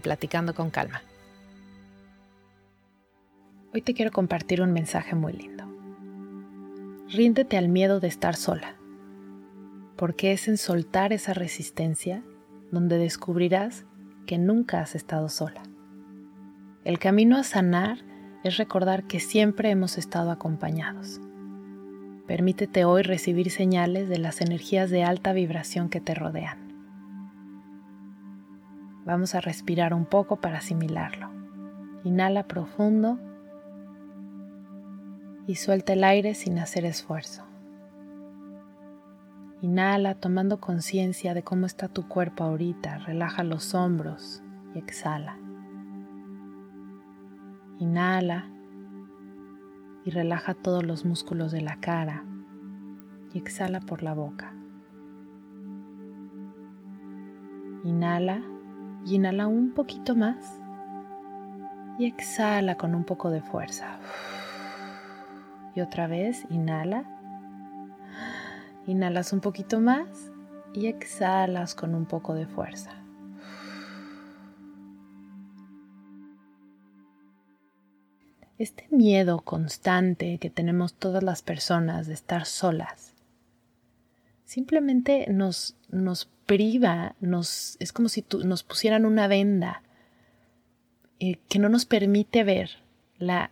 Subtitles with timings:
[0.00, 1.02] Platicando con Calma.
[3.72, 5.64] Hoy te quiero compartir un mensaje muy lindo.
[7.08, 8.76] Ríndete al miedo de estar sola,
[9.96, 12.22] porque es en soltar esa resistencia
[12.70, 13.84] donde descubrirás
[14.26, 15.62] que nunca has estado sola.
[16.84, 17.98] El camino a sanar
[18.42, 21.20] es recordar que siempre hemos estado acompañados.
[22.26, 26.63] Permítete hoy recibir señales de las energías de alta vibración que te rodean.
[29.04, 31.30] Vamos a respirar un poco para asimilarlo.
[32.04, 33.18] Inhala profundo
[35.46, 37.44] y suelta el aire sin hacer esfuerzo.
[39.60, 42.98] Inhala tomando conciencia de cómo está tu cuerpo ahorita.
[42.98, 44.42] Relaja los hombros
[44.74, 45.38] y exhala.
[47.78, 48.50] Inhala
[50.04, 52.24] y relaja todos los músculos de la cara
[53.34, 54.54] y exhala por la boca.
[57.84, 58.42] Inhala
[59.04, 60.58] y inhala un poquito más
[61.98, 63.98] y exhala con un poco de fuerza.
[65.74, 67.04] Y otra vez, inhala.
[68.86, 70.30] Inhalas un poquito más
[70.72, 72.90] y exhalas con un poco de fuerza.
[78.56, 83.13] Este miedo constante que tenemos todas las personas de estar solas
[84.44, 89.82] simplemente nos, nos priva, nos, es como si nos pusieran una venda
[91.20, 92.70] eh, que no nos permite ver
[93.18, 93.50] la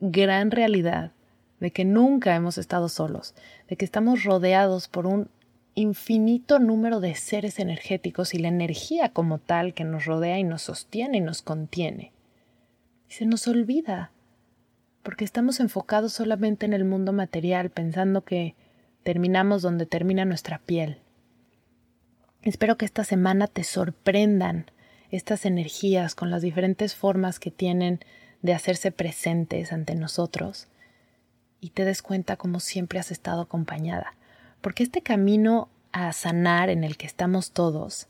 [0.00, 1.12] gran realidad
[1.60, 3.34] de que nunca hemos estado solos,
[3.68, 5.28] de que estamos rodeados por un
[5.74, 10.62] infinito número de seres energéticos y la energía como tal que nos rodea y nos
[10.62, 12.12] sostiene y nos contiene.
[13.08, 14.10] Y se nos olvida,
[15.02, 18.54] porque estamos enfocados solamente en el mundo material, pensando que
[19.02, 20.98] terminamos donde termina nuestra piel.
[22.42, 24.70] Espero que esta semana te sorprendan
[25.10, 28.00] estas energías con las diferentes formas que tienen
[28.42, 30.68] de hacerse presentes ante nosotros
[31.60, 34.14] y te des cuenta como siempre has estado acompañada.
[34.60, 38.08] Porque este camino a sanar en el que estamos todos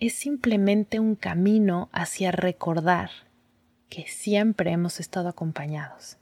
[0.00, 3.10] es simplemente un camino hacia recordar
[3.88, 6.18] que siempre hemos estado acompañados.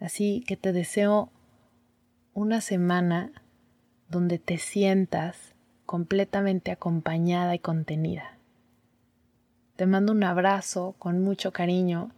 [0.00, 1.30] Así que te deseo
[2.34, 3.32] una semana
[4.08, 5.54] donde te sientas
[5.86, 8.38] completamente acompañada y contenida.
[9.76, 12.10] Te mando un abrazo con mucho cariño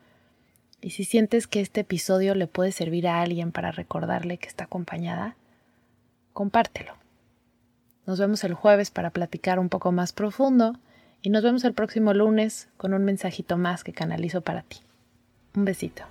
[0.80, 4.64] y si sientes que este episodio le puede servir a alguien para recordarle que está
[4.64, 5.36] acompañada,
[6.32, 6.94] compártelo.
[8.06, 10.76] Nos vemos el jueves para platicar un poco más profundo
[11.22, 14.78] y nos vemos el próximo lunes con un mensajito más que canalizo para ti.
[15.54, 16.04] Un besito.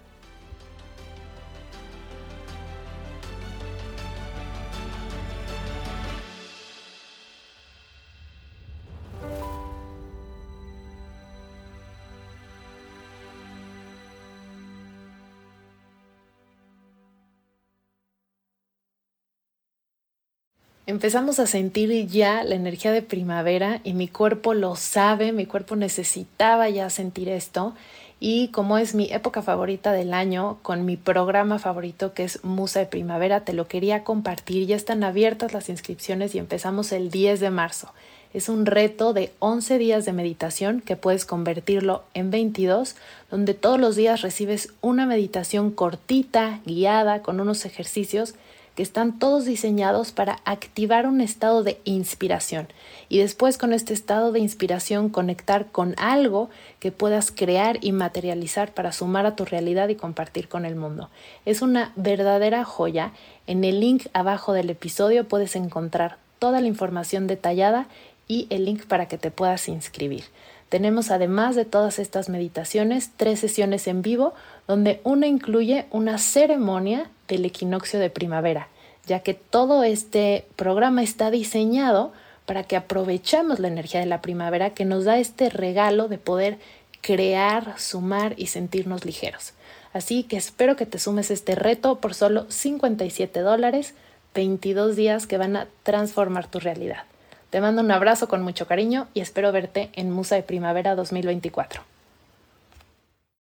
[20.87, 25.75] Empezamos a sentir ya la energía de primavera y mi cuerpo lo sabe, mi cuerpo
[25.75, 27.73] necesitaba ya sentir esto
[28.19, 32.79] y como es mi época favorita del año con mi programa favorito que es Musa
[32.79, 37.39] de Primavera, te lo quería compartir, ya están abiertas las inscripciones y empezamos el 10
[37.39, 37.91] de marzo.
[38.33, 42.95] Es un reto de 11 días de meditación que puedes convertirlo en 22,
[43.29, 48.35] donde todos los días recibes una meditación cortita, guiada, con unos ejercicios
[48.75, 52.67] que están todos diseñados para activar un estado de inspiración
[53.09, 58.73] y después con este estado de inspiración conectar con algo que puedas crear y materializar
[58.73, 61.09] para sumar a tu realidad y compartir con el mundo.
[61.45, 63.11] Es una verdadera joya.
[63.47, 67.87] En el link abajo del episodio puedes encontrar toda la información detallada
[68.27, 70.23] y el link para que te puedas inscribir.
[70.71, 74.33] Tenemos además de todas estas meditaciones tres sesiones en vivo
[74.69, 78.69] donde una incluye una ceremonia del equinoccio de primavera,
[79.05, 82.13] ya que todo este programa está diseñado
[82.45, 86.57] para que aprovechemos la energía de la primavera que nos da este regalo de poder
[87.01, 89.51] crear, sumar y sentirnos ligeros.
[89.91, 93.93] Así que espero que te sumes este reto por solo 57 dólares,
[94.35, 97.10] 22 días que van a transformar tu realidad.
[97.51, 101.81] Te mando un abrazo con mucho cariño y espero verte en Musa de Primavera 2024.